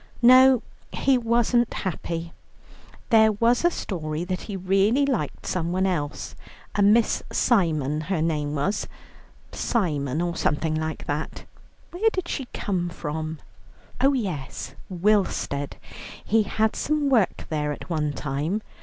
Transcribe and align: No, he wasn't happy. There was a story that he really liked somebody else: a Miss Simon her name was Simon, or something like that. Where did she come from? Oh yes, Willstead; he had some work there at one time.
No, 0.23 0.63
he 0.91 1.15
wasn't 1.15 1.71
happy. 1.71 2.33
There 3.11 3.31
was 3.33 3.63
a 3.63 3.69
story 3.69 4.23
that 4.23 4.41
he 4.41 4.57
really 4.57 5.05
liked 5.05 5.45
somebody 5.45 5.89
else: 5.89 6.35
a 6.73 6.81
Miss 6.81 7.21
Simon 7.31 8.01
her 8.01 8.19
name 8.19 8.55
was 8.55 8.87
Simon, 9.51 10.19
or 10.19 10.35
something 10.35 10.73
like 10.73 11.05
that. 11.05 11.45
Where 11.91 12.09
did 12.11 12.27
she 12.27 12.47
come 12.51 12.89
from? 12.89 13.37
Oh 14.03 14.13
yes, 14.13 14.73
Willstead; 14.89 15.77
he 16.25 16.41
had 16.49 16.75
some 16.75 17.07
work 17.07 17.45
there 17.51 17.71
at 17.71 17.87
one 17.87 18.11
time. 18.11 18.63